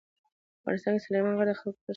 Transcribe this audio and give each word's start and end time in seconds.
افغانستان 0.61 0.93
کې 0.95 1.03
سلیمان 1.05 1.33
غر 1.37 1.47
د 1.47 1.49
خلکو 1.49 1.51
د 1.53 1.59
خوښې 1.59 1.75
وړ 1.75 1.75
ځای 1.79 1.87
دی. 1.87 1.89